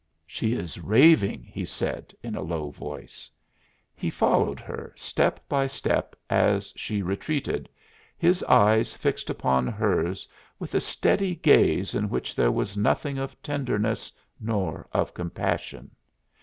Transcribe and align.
"She 0.25 0.55
is 0.55 0.79
raving," 0.79 1.43
he 1.43 1.63
said 1.63 2.11
in 2.23 2.33
a 2.35 2.41
low 2.41 2.71
voice. 2.71 3.29
He 3.93 4.09
followed 4.09 4.59
her, 4.59 4.93
step 4.95 5.47
by 5.47 5.67
step, 5.67 6.15
as 6.27 6.73
she 6.75 7.03
retreated, 7.03 7.69
his 8.17 8.41
eyes 8.45 8.95
fixed 8.95 9.29
upon 9.29 9.67
hers 9.67 10.27
with 10.57 10.73
a 10.73 10.81
steady 10.81 11.35
gaze 11.35 11.93
in 11.93 12.09
which 12.09 12.35
there 12.35 12.51
was 12.51 12.75
nothing 12.75 13.19
of 13.19 13.39
tenderness 13.43 14.11
nor 14.39 14.87
of 14.91 15.13
compassion. 15.13 15.91